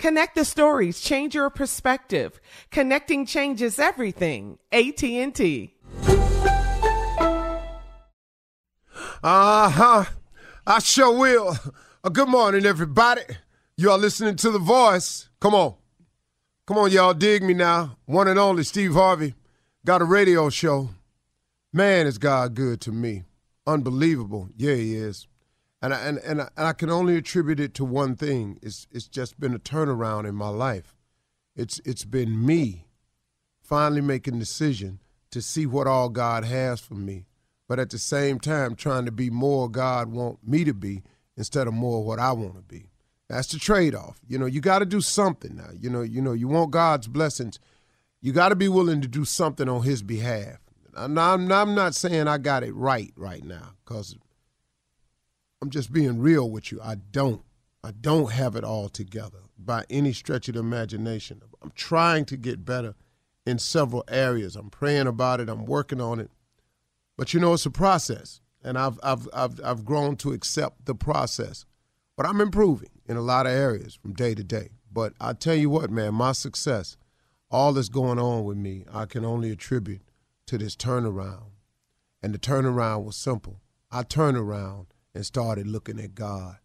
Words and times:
Connect 0.00 0.34
the 0.34 0.46
stories, 0.46 0.98
change 0.98 1.34
your 1.34 1.50
perspective. 1.50 2.40
Connecting 2.70 3.26
changes 3.26 3.78
everything. 3.78 4.58
AT&T. 4.72 5.74
Uh-huh. 9.22 10.04
I 10.66 10.78
sure 10.78 11.18
will. 11.18 11.54
Uh, 12.02 12.08
good 12.08 12.30
morning, 12.30 12.64
everybody. 12.64 13.20
You 13.76 13.90
are 13.90 13.98
listening 13.98 14.36
to 14.36 14.50
The 14.50 14.58
Voice. 14.58 15.28
Come 15.38 15.54
on. 15.54 15.74
Come 16.66 16.78
on, 16.78 16.90
y'all. 16.90 17.12
Dig 17.12 17.42
me 17.42 17.52
now. 17.52 17.98
One 18.06 18.26
and 18.26 18.38
only 18.38 18.64
Steve 18.64 18.94
Harvey. 18.94 19.34
Got 19.84 20.00
a 20.00 20.06
radio 20.06 20.48
show. 20.48 20.88
Man, 21.74 22.06
is 22.06 22.16
God 22.16 22.54
good 22.54 22.80
to 22.80 22.90
me. 22.90 23.24
Unbelievable. 23.66 24.48
Yeah, 24.56 24.76
he 24.76 24.96
is. 24.96 25.26
And 25.82 25.94
I, 25.94 26.00
and, 26.00 26.18
and, 26.18 26.42
I, 26.42 26.48
and 26.56 26.66
I 26.68 26.72
can 26.74 26.90
only 26.90 27.16
attribute 27.16 27.58
it 27.58 27.72
to 27.74 27.84
one 27.84 28.14
thing. 28.14 28.58
It's, 28.60 28.86
it's 28.90 29.08
just 29.08 29.40
been 29.40 29.54
a 29.54 29.58
turnaround 29.58 30.28
in 30.28 30.34
my 30.34 30.48
life. 30.48 30.94
It's, 31.56 31.80
it's 31.84 32.04
been 32.04 32.44
me 32.44 32.86
finally 33.62 34.02
making 34.02 34.38
decision 34.38 35.00
to 35.30 35.40
see 35.40 35.64
what 35.64 35.86
all 35.86 36.08
God 36.08 36.44
has 36.44 36.80
for 36.80 36.94
me, 36.94 37.26
but 37.68 37.78
at 37.78 37.90
the 37.90 37.98
same 37.98 38.38
time 38.38 38.74
trying 38.74 39.04
to 39.06 39.12
be 39.12 39.30
more 39.30 39.70
God 39.70 40.08
want 40.10 40.46
me 40.46 40.64
to 40.64 40.74
be 40.74 41.02
instead 41.36 41.66
of 41.66 41.72
more 41.72 42.04
what 42.04 42.18
I 42.18 42.32
want 42.32 42.56
to 42.56 42.62
be. 42.62 42.90
That's 43.28 43.48
the 43.48 43.58
trade-off. 43.58 44.20
You 44.26 44.38
know, 44.38 44.46
you 44.46 44.60
got 44.60 44.80
to 44.80 44.84
do 44.84 45.00
something 45.00 45.56
now. 45.56 45.70
You 45.78 45.88
know, 45.88 46.02
you 46.02 46.20
know, 46.20 46.32
you 46.32 46.48
want 46.48 46.72
God's 46.72 47.06
blessings. 47.06 47.58
You 48.20 48.32
got 48.32 48.48
to 48.50 48.56
be 48.56 48.68
willing 48.68 49.00
to 49.00 49.08
do 49.08 49.24
something 49.24 49.68
on 49.68 49.84
His 49.84 50.02
behalf. 50.02 50.58
Not, 50.94 51.40
I'm 51.40 51.74
not 51.74 51.94
saying 51.94 52.26
I 52.28 52.38
got 52.38 52.64
it 52.64 52.74
right 52.74 53.12
right 53.16 53.44
now 53.44 53.74
because– 53.84 54.16
I'm 55.62 55.70
just 55.70 55.92
being 55.92 56.20
real 56.20 56.50
with 56.50 56.72
you. 56.72 56.80
I 56.82 56.96
don't. 56.96 57.42
I 57.82 57.92
don't 57.92 58.32
have 58.32 58.56
it 58.56 58.64
all 58.64 58.88
together 58.88 59.38
by 59.58 59.84
any 59.88 60.12
stretch 60.12 60.48
of 60.48 60.54
the 60.54 60.60
imagination. 60.60 61.40
I'm 61.62 61.72
trying 61.74 62.26
to 62.26 62.36
get 62.36 62.64
better 62.64 62.94
in 63.46 63.58
several 63.58 64.04
areas. 64.08 64.54
I'm 64.54 64.70
praying 64.70 65.06
about 65.06 65.40
it. 65.40 65.48
I'm 65.48 65.64
working 65.64 66.00
on 66.00 66.20
it. 66.20 66.30
But 67.16 67.32
you 67.32 67.40
know, 67.40 67.54
it's 67.54 67.66
a 67.66 67.70
process, 67.70 68.40
and 68.62 68.78
I've 68.78 68.98
I've 69.02 69.28
I've 69.32 69.60
I've 69.64 69.84
grown 69.84 70.16
to 70.16 70.32
accept 70.32 70.86
the 70.86 70.94
process. 70.94 71.64
But 72.16 72.26
I'm 72.26 72.40
improving 72.40 72.90
in 73.06 73.16
a 73.16 73.22
lot 73.22 73.46
of 73.46 73.52
areas 73.52 73.94
from 73.94 74.12
day 74.12 74.34
to 74.34 74.44
day. 74.44 74.70
But 74.92 75.14
I 75.20 75.32
tell 75.32 75.54
you 75.54 75.70
what, 75.70 75.90
man, 75.90 76.14
my 76.14 76.32
success, 76.32 76.96
all 77.50 77.72
that's 77.72 77.88
going 77.88 78.18
on 78.18 78.44
with 78.44 78.56
me, 78.56 78.84
I 78.92 79.06
can 79.06 79.24
only 79.24 79.50
attribute 79.50 80.02
to 80.46 80.58
this 80.58 80.76
turnaround. 80.76 81.52
And 82.22 82.34
the 82.34 82.38
turnaround 82.38 83.04
was 83.04 83.16
simple. 83.16 83.60
I 83.90 84.02
turned 84.02 84.36
around 84.36 84.88
and 85.14 85.26
started 85.26 85.66
looking 85.66 85.98
at 85.98 86.14
God. 86.14 86.56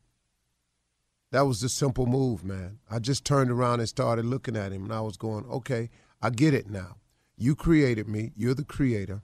That 1.31 1.47
was 1.47 1.61
the 1.61 1.69
simple 1.69 2.05
move, 2.05 2.43
man. 2.43 2.79
I 2.89 2.99
just 2.99 3.25
turned 3.25 3.51
around 3.51 3.79
and 3.79 3.89
started 3.89 4.25
looking 4.25 4.55
at 4.55 4.71
him, 4.71 4.83
and 4.83 4.93
I 4.93 5.01
was 5.01 5.17
going, 5.17 5.45
okay, 5.45 5.89
I 6.21 6.29
get 6.29 6.53
it 6.53 6.69
now. 6.69 6.97
You 7.37 7.55
created 7.55 8.07
me, 8.07 8.31
you're 8.35 8.53
the 8.53 8.63
creator. 8.63 9.21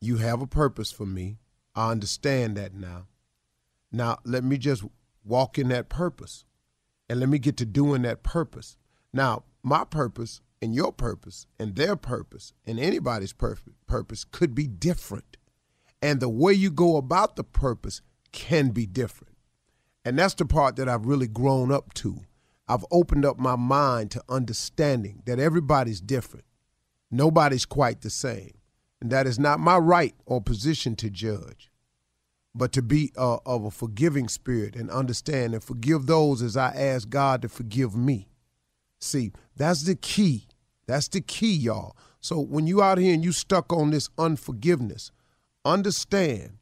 You 0.00 0.16
have 0.18 0.40
a 0.40 0.46
purpose 0.46 0.92
for 0.92 1.06
me. 1.06 1.38
I 1.74 1.90
understand 1.90 2.56
that 2.56 2.74
now. 2.74 3.08
Now, 3.92 4.18
let 4.24 4.44
me 4.44 4.58
just 4.58 4.84
walk 5.24 5.58
in 5.58 5.68
that 5.68 5.88
purpose 5.88 6.44
and 7.08 7.20
let 7.20 7.28
me 7.28 7.38
get 7.38 7.56
to 7.58 7.66
doing 7.66 8.02
that 8.02 8.22
purpose. 8.22 8.76
Now, 9.12 9.44
my 9.62 9.84
purpose 9.84 10.40
and 10.62 10.74
your 10.74 10.92
purpose 10.92 11.46
and 11.58 11.76
their 11.76 11.96
purpose 11.96 12.52
and 12.66 12.80
anybody's 12.80 13.32
purpose 13.32 14.24
could 14.24 14.54
be 14.54 14.66
different. 14.66 15.36
And 16.04 16.20
the 16.20 16.28
way 16.28 16.52
you 16.52 16.70
go 16.70 16.98
about 16.98 17.34
the 17.34 17.42
purpose 17.42 18.02
can 18.30 18.72
be 18.72 18.84
different. 18.84 19.38
And 20.04 20.18
that's 20.18 20.34
the 20.34 20.44
part 20.44 20.76
that 20.76 20.86
I've 20.86 21.06
really 21.06 21.26
grown 21.26 21.72
up 21.72 21.94
to. 21.94 22.20
I've 22.68 22.84
opened 22.90 23.24
up 23.24 23.38
my 23.38 23.56
mind 23.56 24.10
to 24.10 24.22
understanding 24.28 25.22
that 25.24 25.38
everybody's 25.38 26.02
different. 26.02 26.44
Nobody's 27.10 27.64
quite 27.64 28.02
the 28.02 28.10
same. 28.10 28.52
And 29.00 29.10
that 29.12 29.26
is 29.26 29.38
not 29.38 29.60
my 29.60 29.78
right 29.78 30.14
or 30.26 30.42
position 30.42 30.94
to 30.96 31.08
judge, 31.08 31.70
but 32.54 32.70
to 32.72 32.82
be 32.82 33.10
uh, 33.16 33.38
of 33.46 33.64
a 33.64 33.70
forgiving 33.70 34.28
spirit 34.28 34.76
and 34.76 34.90
understand 34.90 35.54
and 35.54 35.64
forgive 35.64 36.04
those 36.04 36.42
as 36.42 36.54
I 36.54 36.74
ask 36.74 37.08
God 37.08 37.40
to 37.40 37.48
forgive 37.48 37.96
me. 37.96 38.28
See, 39.00 39.32
that's 39.56 39.84
the 39.84 39.94
key. 39.94 40.48
That's 40.86 41.08
the 41.08 41.22
key, 41.22 41.54
y'all. 41.54 41.96
So 42.20 42.40
when 42.40 42.66
you 42.66 42.82
out 42.82 42.98
here 42.98 43.14
and 43.14 43.24
you 43.24 43.32
stuck 43.32 43.72
on 43.72 43.88
this 43.88 44.10
unforgiveness, 44.18 45.10
understand 45.64 46.58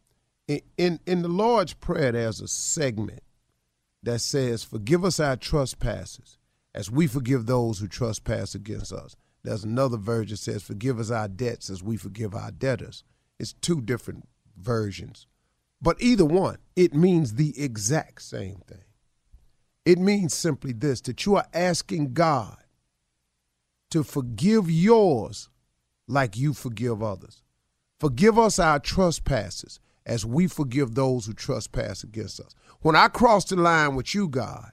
in, 0.77 1.01
in, 1.07 1.23
the 1.23 1.29
Lord's 1.29 1.73
Prayer, 1.73 2.13
there's 2.13 2.41
a 2.41 2.49
segment 2.49 3.23
that 4.03 4.21
says, 4.21 4.65
Forgive 4.65 5.05
us 5.05 5.21
our 5.21 5.37
trespasses 5.37 6.39
as 6.75 6.91
we 6.91 7.07
forgive 7.07 7.47
those 7.47 7.79
who 7.79 7.89
trespass 7.89 8.55
against 8.55 8.93
us. 8.93 9.17
There's 9.45 9.65
another 9.65 9.97
version 9.97 10.35
that 10.35 10.39
says, 10.39 10.63
Forgive 10.63 10.99
us 10.99 11.11
our 11.11 11.29
debts 11.29 11.71
as 11.71 11.83
we 11.83 11.97
forgive 11.97 12.35
our 12.35 12.51
debtors. 12.51 13.05
It's 13.39 13.53
two 13.55 13.81
different 13.81 14.29
versions. 14.57 15.27
But 15.81 16.01
either 16.01 16.25
one, 16.25 16.59
it 16.77 16.95
means 16.95 17.35
the 17.35 17.61
exact 17.61 18.23
same 18.23 18.63
thing. 18.67 18.85
It 19.85 19.99
means 19.99 20.33
simply 20.33 20.73
this 20.73 21.01
that 21.03 21.27
you 21.27 21.37
are 21.37 21.47
asking 21.53 22.13
God 22.13 22.57
to 23.91 24.05
forgive 24.05 24.71
yours 24.71 25.49
like 26.07 26.37
you 26.37 26.53
forgive 26.53 27.03
others. 27.03 27.42
Forgive 28.03 28.37
us 28.37 28.59
our 28.59 28.81
trespasses 28.81 29.79
as 30.05 30.27
we 30.27 30.49
forgive 30.49 30.97
those 30.97 31.27
who 31.27 31.35
trespass 31.35 32.03
against 32.03 32.41
us. 32.41 32.53
When 32.81 32.97
I 32.97 33.07
cross 33.07 33.45
the 33.45 33.55
line 33.55 33.95
with 33.95 34.13
you, 34.13 34.27
God, 34.27 34.73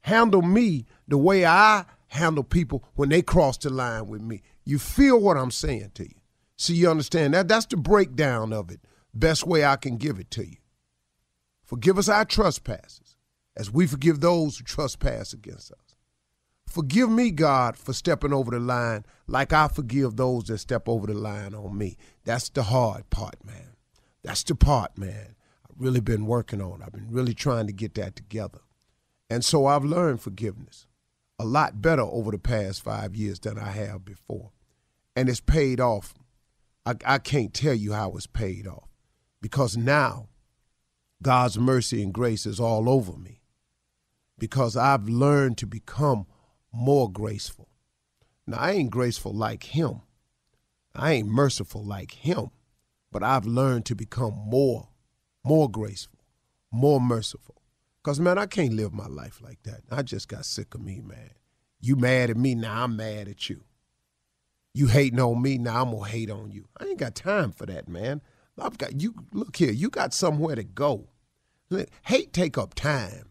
handle 0.00 0.42
me 0.42 0.84
the 1.06 1.16
way 1.16 1.46
I 1.46 1.84
handle 2.08 2.42
people 2.42 2.82
when 2.96 3.08
they 3.08 3.22
cross 3.22 3.56
the 3.56 3.70
line 3.70 4.08
with 4.08 4.20
me. 4.20 4.42
You 4.64 4.80
feel 4.80 5.20
what 5.20 5.36
I'm 5.36 5.52
saying 5.52 5.92
to 5.94 6.02
you. 6.02 6.16
See, 6.56 6.74
you 6.74 6.90
understand 6.90 7.34
that? 7.34 7.46
That's 7.46 7.66
the 7.66 7.76
breakdown 7.76 8.52
of 8.52 8.72
it. 8.72 8.80
Best 9.14 9.46
way 9.46 9.64
I 9.64 9.76
can 9.76 9.96
give 9.96 10.18
it 10.18 10.32
to 10.32 10.44
you. 10.44 10.56
Forgive 11.62 11.98
us 11.98 12.08
our 12.08 12.24
trespasses 12.24 13.14
as 13.56 13.70
we 13.70 13.86
forgive 13.86 14.18
those 14.18 14.58
who 14.58 14.64
trespass 14.64 15.32
against 15.32 15.70
us. 15.70 15.89
Forgive 16.70 17.10
me, 17.10 17.32
God, 17.32 17.76
for 17.76 17.92
stepping 17.92 18.32
over 18.32 18.52
the 18.52 18.60
line 18.60 19.04
like 19.26 19.52
I 19.52 19.66
forgive 19.66 20.16
those 20.16 20.44
that 20.44 20.58
step 20.58 20.88
over 20.88 21.08
the 21.08 21.14
line 21.14 21.52
on 21.52 21.76
me. 21.76 21.96
That's 22.24 22.48
the 22.48 22.62
hard 22.62 23.10
part, 23.10 23.44
man. 23.44 23.74
That's 24.22 24.44
the 24.44 24.54
part, 24.54 24.96
man. 24.96 25.34
I've 25.68 25.80
really 25.80 26.00
been 26.00 26.26
working 26.26 26.62
on. 26.62 26.80
I've 26.82 26.92
been 26.92 27.10
really 27.10 27.34
trying 27.34 27.66
to 27.66 27.72
get 27.72 27.94
that 27.94 28.14
together. 28.14 28.60
And 29.28 29.44
so 29.44 29.66
I've 29.66 29.84
learned 29.84 30.20
forgiveness 30.20 30.86
a 31.40 31.44
lot 31.44 31.82
better 31.82 32.02
over 32.02 32.30
the 32.30 32.38
past 32.38 32.82
five 32.82 33.16
years 33.16 33.40
than 33.40 33.58
I 33.58 33.70
have 33.70 34.04
before. 34.04 34.52
And 35.16 35.28
it's 35.28 35.40
paid 35.40 35.80
off. 35.80 36.14
I, 36.86 36.94
I 37.04 37.18
can't 37.18 37.52
tell 37.52 37.74
you 37.74 37.94
how 37.94 38.12
it's 38.12 38.28
paid 38.28 38.68
off 38.68 38.88
because 39.42 39.76
now 39.76 40.28
God's 41.20 41.58
mercy 41.58 42.00
and 42.02 42.14
grace 42.14 42.46
is 42.46 42.60
all 42.60 42.88
over 42.88 43.16
me 43.16 43.40
because 44.38 44.76
I've 44.76 45.08
learned 45.08 45.58
to 45.58 45.66
become 45.66 46.26
more 46.72 47.10
graceful. 47.10 47.68
Now, 48.46 48.58
I 48.58 48.72
ain't 48.72 48.90
graceful 48.90 49.32
like 49.32 49.64
him. 49.64 50.02
I 50.94 51.12
ain't 51.12 51.28
merciful 51.28 51.84
like 51.84 52.12
him, 52.12 52.50
but 53.12 53.22
I've 53.22 53.46
learned 53.46 53.86
to 53.86 53.94
become 53.94 54.34
more, 54.34 54.88
more 55.44 55.70
graceful, 55.70 56.20
more 56.72 57.00
merciful. 57.00 57.62
Because, 58.02 58.18
man, 58.18 58.38
I 58.38 58.46
can't 58.46 58.72
live 58.72 58.92
my 58.92 59.06
life 59.06 59.40
like 59.42 59.62
that. 59.64 59.82
I 59.90 60.02
just 60.02 60.28
got 60.28 60.44
sick 60.44 60.74
of 60.74 60.80
me, 60.80 61.00
man. 61.00 61.30
You 61.80 61.96
mad 61.96 62.30
at 62.30 62.36
me, 62.36 62.54
now 62.54 62.84
I'm 62.84 62.96
mad 62.96 63.28
at 63.28 63.48
you. 63.48 63.64
You 64.72 64.86
hating 64.86 65.20
on 65.20 65.42
me, 65.42 65.58
now 65.58 65.82
I'm 65.82 65.90
going 65.90 66.04
to 66.04 66.10
hate 66.10 66.30
on 66.30 66.50
you. 66.50 66.66
I 66.78 66.84
ain't 66.86 66.98
got 66.98 67.14
time 67.14 67.52
for 67.52 67.66
that, 67.66 67.88
man. 67.88 68.22
I've 68.58 68.78
got 68.78 69.00
you. 69.00 69.14
Look 69.32 69.56
here, 69.56 69.72
you 69.72 69.90
got 69.90 70.12
somewhere 70.12 70.54
to 70.54 70.64
go. 70.64 71.08
Hate 72.02 72.32
take 72.32 72.58
up 72.58 72.74
time. 72.74 73.30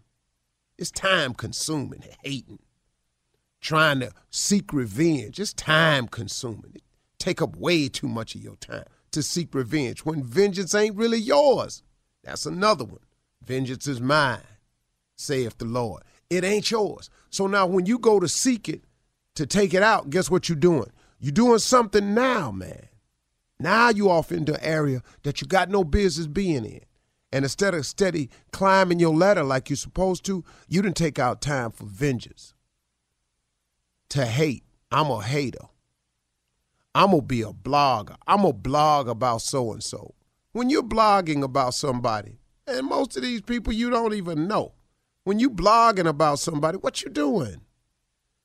It's 0.77 0.91
time 0.91 1.33
consuming, 1.33 2.03
hating 2.23 2.59
trying 3.61 3.99
to 3.99 4.11
seek 4.29 4.73
revenge. 4.73 5.39
It's 5.39 5.53
time 5.53 6.07
consuming. 6.07 6.71
It 6.75 6.83
take 7.19 7.41
up 7.41 7.55
way 7.55 7.89
too 7.89 8.07
much 8.07 8.35
of 8.35 8.41
your 8.41 8.55
time 8.55 8.85
to 9.11 9.21
seek 9.21 9.53
revenge 9.53 10.05
when 10.05 10.23
vengeance 10.23 10.73
ain't 10.73 10.95
really 10.95 11.19
yours. 11.19 11.83
That's 12.23 12.45
another 12.45 12.85
one. 12.85 12.99
Vengeance 13.43 13.87
is 13.87 14.01
mine, 14.01 14.41
saith 15.15 15.57
the 15.57 15.65
Lord. 15.65 16.03
It 16.29 16.43
ain't 16.43 16.69
yours. 16.71 17.09
So 17.29 17.47
now 17.47 17.65
when 17.65 17.85
you 17.85 17.97
go 17.97 18.19
to 18.19 18.27
seek 18.27 18.69
it, 18.69 18.83
to 19.35 19.45
take 19.45 19.73
it 19.73 19.83
out, 19.83 20.09
guess 20.09 20.29
what 20.29 20.49
you're 20.49 20.55
doing? 20.57 20.91
You're 21.19 21.31
doing 21.31 21.59
something 21.59 22.13
now, 22.13 22.51
man. 22.51 22.87
Now 23.59 23.89
you 23.89 24.09
off 24.09 24.31
into 24.31 24.53
an 24.53 24.61
area 24.61 25.01
that 25.23 25.41
you 25.41 25.47
got 25.47 25.69
no 25.69 25.83
business 25.83 26.27
being 26.27 26.65
in. 26.65 26.81
And 27.31 27.45
instead 27.45 27.73
of 27.73 27.85
steady 27.85 28.29
climbing 28.51 28.99
your 28.99 29.15
ladder 29.15 29.43
like 29.43 29.69
you're 29.69 29.77
supposed 29.77 30.25
to, 30.25 30.43
you 30.67 30.81
didn't 30.81 30.97
take 30.97 31.19
out 31.19 31.41
time 31.41 31.71
for 31.71 31.85
vengeance 31.85 32.53
to 34.09 34.25
hate. 34.25 34.63
I'm 34.91 35.07
a 35.07 35.21
hater. 35.21 35.67
I'm 36.95 37.11
going 37.11 37.21
to 37.21 37.27
be 37.27 37.41
a 37.41 37.51
blogger. 37.51 38.15
I'm 38.27 38.41
going 38.41 38.53
to 38.53 38.59
blog 38.59 39.07
about 39.07 39.41
so 39.41 39.71
and 39.71 39.83
so. 39.83 40.15
When 40.51 40.69
you're 40.69 40.83
blogging 40.83 41.43
about 41.43 41.75
somebody, 41.75 42.39
and 42.65 42.87
most 42.87 43.15
of 43.15 43.23
these 43.23 43.41
people 43.41 43.73
you 43.73 43.89
don't 43.89 44.13
even 44.13 44.47
know, 44.47 44.73
when 45.23 45.39
you 45.39 45.49
blogging 45.49 46.07
about 46.07 46.39
somebody, 46.39 46.77
what 46.77 47.03
you 47.03 47.09
doing? 47.09 47.61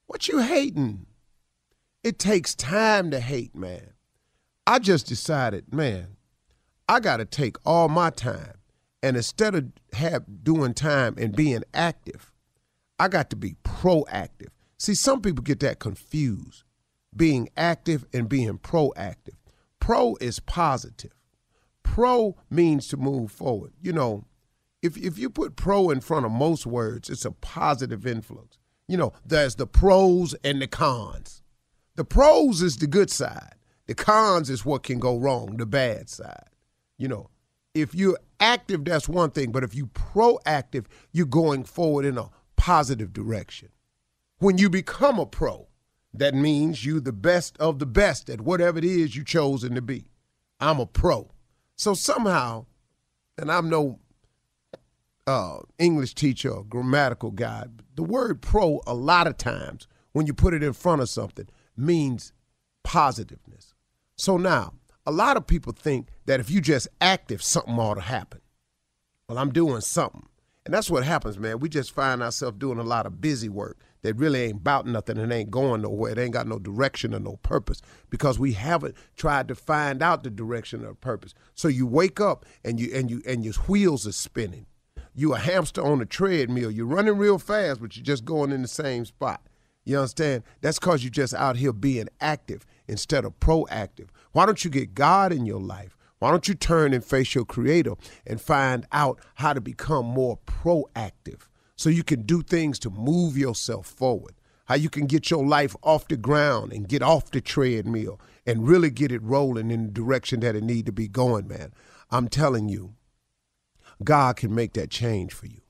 What 0.06 0.28
you 0.28 0.40
hating? 0.40 1.06
It 2.02 2.18
takes 2.18 2.54
time 2.54 3.10
to 3.10 3.20
hate, 3.20 3.56
man. 3.56 3.94
I 4.66 4.78
just 4.78 5.06
decided, 5.06 5.72
man, 5.72 6.16
I 6.88 7.00
got 7.00 7.18
to 7.18 7.24
take 7.24 7.56
all 7.64 7.88
my 7.88 8.10
time 8.10 8.58
and 9.04 9.16
instead 9.18 9.54
of 9.54 9.66
have 9.92 10.24
doing 10.42 10.72
time 10.72 11.16
and 11.18 11.36
being 11.36 11.62
active, 11.74 12.32
I 12.98 13.08
got 13.08 13.28
to 13.30 13.36
be 13.36 13.54
proactive. 13.62 14.48
See, 14.84 14.94
some 14.94 15.22
people 15.22 15.42
get 15.42 15.60
that 15.60 15.78
confused 15.78 16.62
being 17.16 17.48
active 17.56 18.04
and 18.12 18.28
being 18.28 18.58
proactive. 18.58 19.38
Pro 19.80 20.14
is 20.16 20.40
positive. 20.40 21.14
Pro 21.82 22.36
means 22.50 22.88
to 22.88 22.98
move 22.98 23.32
forward. 23.32 23.72
You 23.80 23.94
know, 23.94 24.26
if, 24.82 24.98
if 24.98 25.18
you 25.18 25.30
put 25.30 25.56
pro 25.56 25.88
in 25.88 26.02
front 26.02 26.26
of 26.26 26.32
most 26.32 26.66
words, 26.66 27.08
it's 27.08 27.24
a 27.24 27.30
positive 27.30 28.06
influence. 28.06 28.58
You 28.86 28.98
know, 28.98 29.14
there's 29.24 29.54
the 29.54 29.66
pros 29.66 30.34
and 30.44 30.60
the 30.60 30.66
cons. 30.66 31.40
The 31.94 32.04
pros 32.04 32.60
is 32.60 32.76
the 32.76 32.86
good 32.86 33.08
side, 33.08 33.54
the 33.86 33.94
cons 33.94 34.50
is 34.50 34.66
what 34.66 34.82
can 34.82 34.98
go 34.98 35.16
wrong, 35.16 35.56
the 35.56 35.64
bad 35.64 36.10
side. 36.10 36.50
You 36.98 37.08
know, 37.08 37.30
if 37.72 37.94
you're 37.94 38.18
active, 38.38 38.84
that's 38.84 39.08
one 39.08 39.30
thing, 39.30 39.50
but 39.50 39.64
if 39.64 39.74
you 39.74 39.86
proactive, 39.86 40.84
you're 41.10 41.24
going 41.24 41.64
forward 41.64 42.04
in 42.04 42.18
a 42.18 42.28
positive 42.56 43.14
direction. 43.14 43.70
When 44.44 44.58
you 44.58 44.68
become 44.68 45.18
a 45.18 45.24
pro, 45.24 45.68
that 46.12 46.34
means 46.34 46.84
you 46.84 47.00
the 47.00 47.14
best 47.14 47.56
of 47.56 47.78
the 47.78 47.86
best 47.86 48.28
at 48.28 48.42
whatever 48.42 48.76
it 48.76 48.84
is 48.84 49.16
you 49.16 49.24
chosen 49.24 49.74
to 49.74 49.80
be. 49.80 50.04
I'm 50.60 50.80
a 50.80 50.84
pro. 50.84 51.30
So 51.76 51.94
somehow, 51.94 52.66
and 53.38 53.50
I'm 53.50 53.70
no 53.70 54.00
uh, 55.26 55.60
English 55.78 56.14
teacher 56.14 56.50
or 56.50 56.62
grammatical 56.62 57.30
guy, 57.30 57.68
the 57.94 58.02
word 58.02 58.42
pro 58.42 58.82
a 58.86 58.92
lot 58.92 59.26
of 59.26 59.38
times 59.38 59.88
when 60.12 60.26
you 60.26 60.34
put 60.34 60.52
it 60.52 60.62
in 60.62 60.74
front 60.74 61.00
of 61.00 61.08
something 61.08 61.48
means 61.74 62.34
positiveness. 62.82 63.72
So 64.18 64.36
now, 64.36 64.74
a 65.06 65.10
lot 65.10 65.38
of 65.38 65.46
people 65.46 65.72
think 65.72 66.08
that 66.26 66.38
if 66.38 66.50
you 66.50 66.60
just 66.60 66.88
active, 67.00 67.42
something 67.42 67.78
ought 67.78 67.94
to 67.94 68.02
happen. 68.02 68.42
Well, 69.26 69.38
I'm 69.38 69.54
doing 69.54 69.80
something. 69.80 70.28
And 70.64 70.72
that's 70.72 70.90
what 70.90 71.04
happens, 71.04 71.38
man. 71.38 71.60
We 71.60 71.68
just 71.68 71.92
find 71.92 72.22
ourselves 72.22 72.56
doing 72.58 72.78
a 72.78 72.84
lot 72.84 73.04
of 73.04 73.20
busy 73.20 73.50
work 73.50 73.78
that 74.02 74.16
really 74.16 74.40
ain't 74.42 74.56
about 74.58 74.86
nothing 74.86 75.18
and 75.18 75.30
ain't 75.32 75.50
going 75.50 75.82
nowhere. 75.82 76.12
It 76.12 76.18
ain't 76.18 76.32
got 76.32 76.46
no 76.46 76.58
direction 76.58 77.14
or 77.14 77.20
no 77.20 77.36
purpose 77.42 77.82
because 78.08 78.38
we 78.38 78.52
haven't 78.52 78.96
tried 79.16 79.48
to 79.48 79.54
find 79.54 80.02
out 80.02 80.24
the 80.24 80.30
direction 80.30 80.84
or 80.84 80.94
purpose. 80.94 81.34
So 81.54 81.68
you 81.68 81.86
wake 81.86 82.18
up 82.18 82.46
and 82.64 82.80
you 82.80 82.90
and 82.94 83.10
you 83.10 83.22
and 83.26 83.44
your 83.44 83.54
wheels 83.66 84.06
are 84.06 84.12
spinning. 84.12 84.66
You 85.14 85.34
a 85.34 85.38
hamster 85.38 85.82
on 85.82 86.00
a 86.00 86.06
treadmill. 86.06 86.70
You're 86.70 86.86
running 86.86 87.18
real 87.18 87.38
fast, 87.38 87.80
but 87.80 87.96
you're 87.96 88.04
just 88.04 88.24
going 88.24 88.50
in 88.50 88.62
the 88.62 88.68
same 88.68 89.04
spot. 89.04 89.46
You 89.84 89.98
understand? 89.98 90.44
That's 90.62 90.78
because 90.78 91.04
you're 91.04 91.10
just 91.10 91.34
out 91.34 91.56
here 91.56 91.72
being 91.72 92.08
active 92.20 92.64
instead 92.88 93.24
of 93.24 93.38
proactive. 93.38 94.08
Why 94.32 94.46
don't 94.46 94.64
you 94.64 94.70
get 94.70 94.94
God 94.94 95.30
in 95.30 95.44
your 95.44 95.60
life? 95.60 95.96
Why 96.24 96.30
don't 96.30 96.48
you 96.48 96.54
turn 96.54 96.92
and 96.94 97.04
face 97.04 97.34
your 97.34 97.44
creator 97.44 97.94
and 98.26 98.40
find 98.40 98.86
out 98.92 99.20
how 99.36 99.52
to 99.52 99.60
become 99.60 100.06
more 100.06 100.38
proactive? 100.46 101.42
so 101.76 101.88
you 101.88 102.04
can 102.04 102.22
do 102.22 102.42
things 102.42 102.78
to 102.80 102.90
move 102.90 103.36
yourself 103.36 103.86
forward. 103.86 104.34
How 104.66 104.76
you 104.76 104.88
can 104.88 105.06
get 105.06 105.30
your 105.30 105.44
life 105.44 105.76
off 105.82 106.08
the 106.08 106.16
ground 106.16 106.72
and 106.72 106.88
get 106.88 107.02
off 107.02 107.30
the 107.30 107.40
treadmill 107.40 108.18
and 108.46 108.66
really 108.66 108.90
get 108.90 109.12
it 109.12 109.22
rolling 109.22 109.70
in 109.70 109.86
the 109.86 109.92
direction 109.92 110.40
that 110.40 110.56
it 110.56 110.64
need 110.64 110.86
to 110.86 110.92
be 110.92 111.08
going, 111.08 111.46
man. 111.46 111.72
I'm 112.10 112.28
telling 112.28 112.68
you, 112.68 112.94
God 114.02 114.36
can 114.36 114.54
make 114.54 114.72
that 114.74 114.90
change 114.90 115.32
for 115.32 115.46
you 115.46 115.60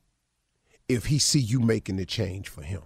if 0.88 1.06
he 1.06 1.18
see 1.18 1.40
you 1.40 1.58
making 1.58 1.96
the 1.96 2.06
change 2.06 2.49
for 2.49 2.62
him. 2.62 2.82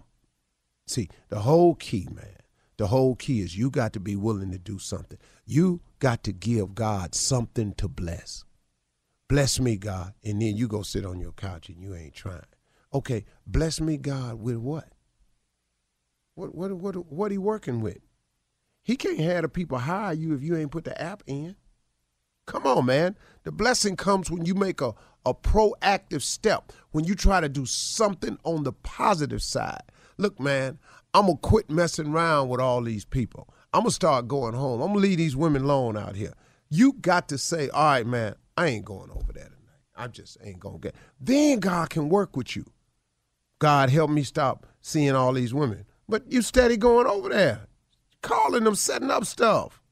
See, 0.86 1.08
the 1.28 1.40
whole 1.40 1.74
key, 1.74 2.08
man, 2.10 2.36
the 2.78 2.86
whole 2.86 3.16
key 3.16 3.40
is 3.40 3.56
you 3.56 3.70
got 3.70 3.92
to 3.92 4.00
be 4.00 4.16
willing 4.16 4.52
to 4.52 4.58
do 4.58 4.78
something. 4.78 5.18
You 5.44 5.80
got 5.98 6.22
to 6.24 6.32
give 6.32 6.74
God 6.74 7.14
something 7.14 7.74
to 7.74 7.88
bless. 7.88 8.44
Bless 9.28 9.60
me, 9.60 9.76
God, 9.76 10.14
and 10.24 10.40
then 10.40 10.56
you 10.56 10.68
go 10.68 10.82
sit 10.82 11.04
on 11.04 11.20
your 11.20 11.32
couch 11.32 11.68
and 11.68 11.82
you 11.82 11.94
ain't 11.94 12.14
trying. 12.14 12.46
Okay, 12.94 13.26
bless 13.46 13.80
me, 13.80 13.98
God, 13.98 14.36
with 14.40 14.56
what? 14.56 14.88
What 16.34 16.54
what 16.54 16.72
what 16.72 17.12
what 17.12 17.30
he 17.30 17.36
working 17.36 17.80
with? 17.80 17.98
He 18.84 18.96
can't 18.96 19.18
have 19.18 19.42
the 19.42 19.48
people 19.48 19.78
hire 19.78 20.14
you 20.14 20.32
if 20.34 20.42
you 20.42 20.56
ain't 20.56 20.70
put 20.70 20.84
the 20.84 20.98
app 21.02 21.22
in. 21.26 21.56
Come 22.48 22.66
on, 22.66 22.86
man. 22.86 23.14
The 23.44 23.52
blessing 23.52 23.94
comes 23.94 24.30
when 24.30 24.46
you 24.46 24.54
make 24.54 24.80
a, 24.80 24.94
a 25.26 25.34
proactive 25.34 26.22
step, 26.22 26.72
when 26.92 27.04
you 27.04 27.14
try 27.14 27.42
to 27.42 27.48
do 27.48 27.66
something 27.66 28.38
on 28.42 28.64
the 28.64 28.72
positive 28.72 29.42
side. 29.42 29.82
Look, 30.16 30.40
man, 30.40 30.78
I'm 31.12 31.26
going 31.26 31.36
to 31.36 31.42
quit 31.42 31.68
messing 31.68 32.08
around 32.08 32.48
with 32.48 32.58
all 32.58 32.80
these 32.80 33.04
people. 33.04 33.50
I'm 33.74 33.82
going 33.82 33.90
to 33.90 33.94
start 33.94 34.28
going 34.28 34.54
home. 34.54 34.80
I'm 34.80 34.88
going 34.88 35.02
to 35.02 35.08
leave 35.08 35.18
these 35.18 35.36
women 35.36 35.62
alone 35.62 35.98
out 35.98 36.16
here. 36.16 36.32
You 36.70 36.94
got 36.94 37.28
to 37.28 37.36
say, 37.36 37.68
all 37.68 37.84
right, 37.84 38.06
man, 38.06 38.34
I 38.56 38.68
ain't 38.68 38.86
going 38.86 39.10
over 39.10 39.30
there 39.30 39.44
tonight. 39.44 39.80
I 39.94 40.08
just 40.08 40.38
ain't 40.42 40.58
going 40.58 40.80
to 40.80 40.88
get. 40.88 40.94
Then 41.20 41.60
God 41.60 41.90
can 41.90 42.08
work 42.08 42.34
with 42.34 42.56
you. 42.56 42.64
God 43.58 43.90
help 43.90 44.08
me 44.08 44.22
stop 44.22 44.64
seeing 44.80 45.14
all 45.14 45.34
these 45.34 45.52
women. 45.52 45.84
But 46.08 46.32
you 46.32 46.40
steady 46.40 46.78
going 46.78 47.06
over 47.06 47.28
there, 47.28 47.66
calling 48.22 48.64
them, 48.64 48.74
setting 48.74 49.10
up 49.10 49.26
stuff. 49.26 49.82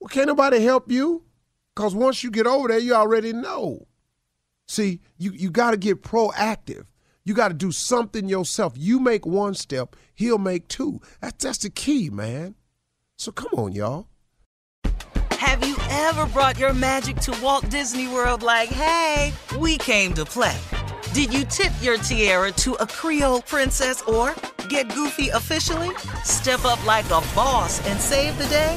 Well, 0.00 0.08
can't 0.08 0.26
nobody 0.26 0.60
help 0.60 0.90
you? 0.90 1.22
Because 1.78 1.94
once 1.94 2.24
you 2.24 2.32
get 2.32 2.48
over 2.48 2.66
there, 2.66 2.80
you 2.80 2.92
already 2.92 3.32
know. 3.32 3.86
See, 4.66 5.00
you, 5.16 5.30
you 5.30 5.48
got 5.48 5.70
to 5.70 5.76
get 5.76 6.02
proactive. 6.02 6.86
You 7.24 7.34
got 7.34 7.48
to 7.48 7.54
do 7.54 7.70
something 7.70 8.28
yourself. 8.28 8.72
You 8.76 8.98
make 8.98 9.24
one 9.24 9.54
step, 9.54 9.94
he'll 10.16 10.38
make 10.38 10.66
two. 10.66 11.00
That's, 11.20 11.44
that's 11.44 11.58
the 11.58 11.70
key, 11.70 12.10
man. 12.10 12.56
So 13.16 13.30
come 13.30 13.52
on, 13.56 13.74
y'all. 13.74 14.08
Have 15.30 15.64
you 15.64 15.76
ever 15.88 16.26
brought 16.26 16.58
your 16.58 16.74
magic 16.74 17.18
to 17.18 17.40
Walt 17.40 17.70
Disney 17.70 18.08
World 18.08 18.42
like, 18.42 18.70
hey, 18.70 19.32
we 19.56 19.78
came 19.78 20.14
to 20.14 20.24
play? 20.24 20.58
Did 21.12 21.32
you 21.32 21.44
tip 21.44 21.72
your 21.80 21.96
tiara 21.98 22.50
to 22.50 22.74
a 22.74 22.88
Creole 22.88 23.42
princess 23.42 24.02
or 24.02 24.34
get 24.68 24.92
goofy 24.92 25.28
officially? 25.28 25.90
Step 26.24 26.64
up 26.64 26.84
like 26.84 27.06
a 27.06 27.22
boss 27.36 27.86
and 27.86 28.00
save 28.00 28.36
the 28.36 28.46
day? 28.46 28.76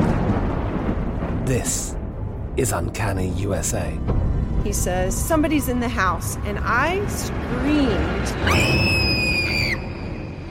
This 1.51 1.97
is 2.55 2.71
Uncanny 2.71 3.27
USA. 3.31 3.91
He 4.63 4.71
says, 4.71 5.13
Somebody's 5.13 5.67
in 5.67 5.81
the 5.81 5.89
house, 5.89 6.37
and 6.45 6.57
I 6.61 7.05
screamed. 7.07 8.27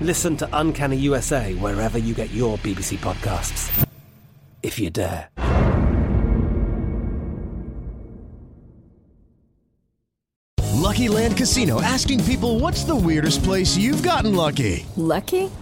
Listen 0.02 0.37
to 0.37 0.47
Uncanny 0.52 0.99
USA 0.99 1.54
wherever 1.54 1.97
you 1.97 2.12
get 2.12 2.28
your 2.33 2.59
BBC 2.59 2.99
podcasts, 2.99 3.88
if 4.62 4.78
you 4.78 4.90
dare. 4.90 5.30
Lucky 10.75 11.09
Land 11.09 11.38
Casino 11.38 11.80
asking 11.80 12.23
people 12.25 12.59
what's 12.59 12.85
the 12.85 12.95
weirdest 12.95 13.42
place 13.42 13.75
you've 13.75 14.02
gotten 14.02 14.35
lucky? 14.35 14.85
Lucky? 14.99 15.50